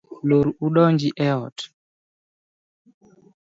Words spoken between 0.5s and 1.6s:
u donji e ot.